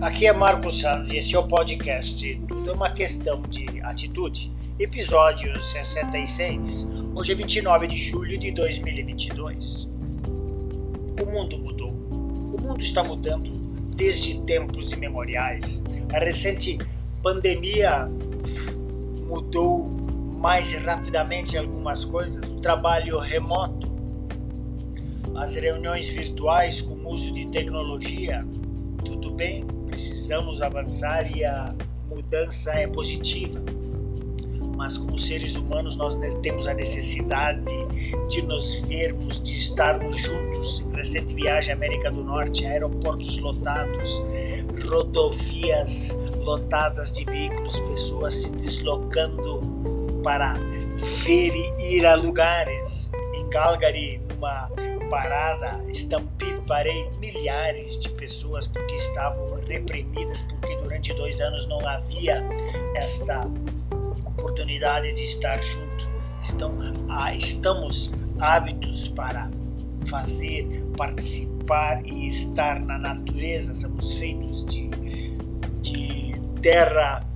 Aqui 0.00 0.26
é 0.26 0.32
Marcos 0.32 0.80
Sanz 0.80 1.10
e 1.10 1.18
esse 1.18 1.36
é 1.36 1.38
o 1.38 1.46
podcast 1.46 2.34
Tudo 2.48 2.70
é 2.70 2.72
uma 2.72 2.88
questão 2.90 3.42
de 3.42 3.82
atitude, 3.82 4.50
episódio 4.78 5.62
66. 5.62 6.88
Hoje 7.14 7.32
é 7.32 7.34
29 7.34 7.86
de 7.86 7.98
julho 7.98 8.38
de 8.38 8.50
2022. 8.50 9.90
O 11.20 11.26
mundo 11.30 11.58
mudou. 11.58 11.90
O 11.90 12.56
mundo 12.62 12.80
está 12.80 13.04
mudando 13.04 13.50
desde 13.94 14.40
tempos 14.40 14.90
imemoriais. 14.90 15.82
A 16.14 16.18
recente 16.18 16.78
pandemia 17.22 18.08
mudou 19.28 19.84
mais 20.38 20.72
rapidamente 20.72 21.58
algumas 21.58 22.06
coisas. 22.06 22.50
O 22.50 22.58
trabalho 22.60 23.18
remoto, 23.18 23.86
as 25.36 25.56
reuniões 25.56 26.08
virtuais 26.08 26.80
com 26.80 26.94
uso 27.06 27.30
de 27.34 27.46
tecnologia, 27.48 28.46
tudo 29.04 29.30
bem, 29.30 29.64
precisamos 29.86 30.62
avançar 30.62 31.30
e 31.36 31.44
a 31.44 31.74
mudança 32.08 32.72
é 32.72 32.86
positiva. 32.86 33.60
Mas 34.76 34.96
como 34.96 35.18
seres 35.18 35.56
humanos 35.56 35.96
nós 35.96 36.18
temos 36.40 36.66
a 36.66 36.72
necessidade 36.72 37.62
de 38.30 38.42
nos 38.42 38.80
vermos, 38.80 39.42
de 39.42 39.54
estarmos 39.54 40.16
juntos. 40.16 40.82
Recente 40.94 41.34
viagem 41.34 41.72
à 41.72 41.76
América 41.76 42.10
do 42.10 42.24
Norte, 42.24 42.66
aeroportos 42.66 43.36
lotados, 43.38 44.22
rodovias 44.88 46.18
lotadas 46.38 47.12
de 47.12 47.26
veículos, 47.26 47.78
pessoas 47.78 48.34
se 48.34 48.52
deslocando 48.52 49.60
para 50.22 50.54
ver 51.24 51.52
e 51.78 51.96
ir 51.96 52.06
a 52.06 52.14
lugares. 52.14 53.10
Em 53.34 53.46
Calgary, 53.50 54.20
numa 54.30 54.70
parada, 55.10 55.84
Stampede 55.92 56.60
parei 56.66 57.10
milhares 57.18 57.98
de 57.98 58.08
pessoas 58.10 58.66
porque 58.68 58.94
estavam 58.94 59.60
reprimidas, 59.66 60.40
porque 60.42 60.76
durante 60.76 61.12
dois 61.14 61.40
anos 61.40 61.66
não 61.66 61.86
havia 61.86 62.42
esta 62.94 63.44
oportunidade 64.24 65.12
de 65.12 65.24
estar 65.24 65.60
junto. 65.60 66.08
Estão, 66.40 66.72
ah, 67.08 67.34
estamos 67.34 68.12
hábitos 68.38 69.08
para 69.08 69.50
fazer, 70.06 70.82
participar 70.96 72.06
e 72.06 72.28
estar 72.28 72.80
na 72.80 72.96
natureza. 72.96 73.74
Somos 73.74 74.14
feitos 74.14 74.64
de, 74.64 74.88
de 75.82 76.40
terra, 76.62 77.26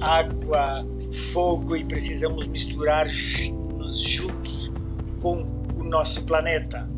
água, 0.00 0.84
fogo 1.32 1.76
e 1.76 1.84
precisamos 1.84 2.46
misturar-nos 2.46 4.00
juntos 4.00 4.70
com 5.20 5.56
nosso 5.86 6.24
planeta. 6.24 6.95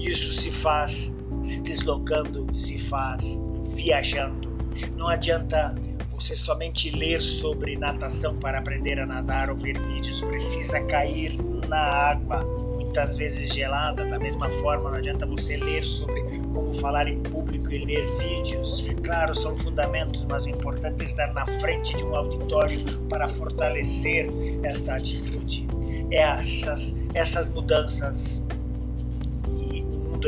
Isso 0.00 0.32
se 0.32 0.50
faz 0.50 1.14
se 1.42 1.60
deslocando, 1.62 2.46
se 2.54 2.78
faz 2.78 3.40
viajando. 3.74 4.50
Não 4.96 5.08
adianta 5.08 5.74
você 6.10 6.36
somente 6.36 6.90
ler 6.90 7.20
sobre 7.20 7.76
natação 7.76 8.36
para 8.36 8.58
aprender 8.58 8.98
a 9.00 9.06
nadar 9.06 9.48
ou 9.48 9.56
ver 9.56 9.78
vídeos, 9.78 10.20
precisa 10.22 10.80
cair 10.82 11.38
na 11.68 11.78
água, 11.78 12.40
muitas 12.76 13.16
vezes 13.16 13.52
gelada. 13.54 14.04
Da 14.04 14.18
mesma 14.18 14.50
forma, 14.50 14.90
não 14.90 14.98
adianta 14.98 15.24
você 15.24 15.56
ler 15.56 15.82
sobre 15.82 16.20
como 16.52 16.74
falar 16.74 17.08
em 17.08 17.22
público 17.22 17.72
e 17.72 17.84
ler 17.84 18.06
vídeos. 18.18 18.84
Claro, 19.02 19.34
são 19.34 19.56
fundamentos, 19.56 20.26
mas 20.26 20.44
o 20.44 20.50
importante 20.50 21.02
é 21.02 21.06
estar 21.06 21.32
na 21.32 21.46
frente 21.46 21.96
de 21.96 22.04
um 22.04 22.14
auditório 22.14 22.78
para 23.08 23.28
fortalecer 23.28 24.28
esta 24.62 24.96
atitude 24.96 25.68
essas, 26.10 26.96
essas 27.14 27.48
mudanças. 27.48 28.42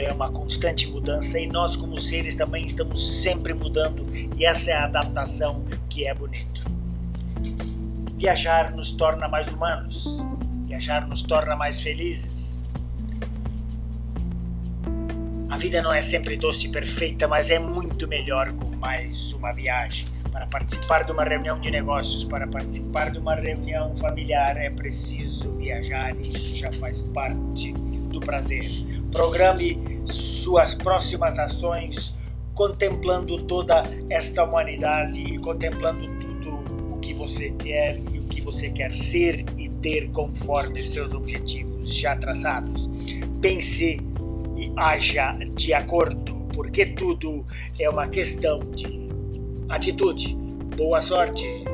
É 0.01 0.13
uma 0.13 0.31
constante 0.31 0.87
mudança 0.87 1.39
e 1.39 1.47
nós, 1.47 1.77
como 1.77 2.01
seres, 2.01 2.35
também 2.35 2.65
estamos 2.65 3.23
sempre 3.23 3.53
mudando, 3.53 4.07
e 4.37 4.45
essa 4.45 4.71
é 4.71 4.75
a 4.75 4.85
adaptação 4.85 5.65
que 5.89 6.07
é 6.07 6.15
bonito. 6.15 6.63
Viajar 8.17 8.75
nos 8.75 8.91
torna 8.93 9.29
mais 9.29 9.49
humanos, 9.49 10.25
viajar 10.67 11.07
nos 11.07 11.23
torna 11.23 11.57
mais 11.57 11.81
felizes. 11.81 12.61
A 15.51 15.59
vida 15.59 15.83
não 15.83 15.93
é 15.93 16.01
sempre 16.01 16.37
doce 16.37 16.67
e 16.67 16.71
perfeita, 16.71 17.29
mas 17.29 17.51
é 17.51 17.59
muito 17.59 18.09
melhor 18.09 18.53
com 18.53 18.65
mais 18.77 19.33
uma 19.35 19.53
viagem. 19.53 20.09
Para 20.31 20.47
participar 20.47 21.05
de 21.05 21.13
uma 21.13 21.25
reunião 21.25 21.61
de 21.61 21.71
negócios, 21.71 22.25
para 22.25 22.47
participar 22.47 23.11
de 23.11 23.19
uma 23.19 23.35
reunião 23.35 23.95
familiar, 23.99 24.57
é 24.57 24.71
preciso 24.71 25.53
viajar 25.59 26.17
e 26.17 26.31
isso 26.31 26.57
já 26.57 26.73
faz 26.73 27.03
parte 27.03 27.73
do 27.73 28.19
prazer. 28.19 29.02
Programe 29.13 30.01
suas 30.07 30.75
próximas 30.75 31.39
ações 31.39 32.19
contemplando 32.55 33.43
toda 33.45 33.83
esta 34.11 34.45
humanidade 34.45 35.21
e 35.23 35.39
contemplando 35.39 36.09
tudo 36.19 36.95
o 36.95 36.99
que 36.99 37.15
você 37.15 37.51
quer 37.51 37.99
e 38.13 38.19
o 38.19 38.23
que 38.23 38.41
você 38.41 38.71
quer 38.71 38.93
ser 38.93 39.45
e 39.57 39.69
ter 39.69 40.11
conforme 40.11 40.83
seus 40.83 41.13
objetivos 41.13 41.95
já 41.95 42.17
traçados. 42.17 42.89
Pense 43.41 44.01
e 44.57 44.73
haja 44.77 45.33
de 45.55 45.73
acordo, 45.75 46.35
porque 46.55 46.87
tudo 46.87 47.45
é 47.79 47.89
uma 47.89 48.09
questão 48.09 48.61
de 48.71 49.09
atitude. 49.69 50.37
Boa 50.77 51.01
sorte! 51.01 51.72